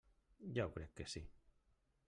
Ja 0.59 0.65
ho 0.69 0.73
crec 0.77 0.95
que 1.01 1.07
sí! 1.13 1.25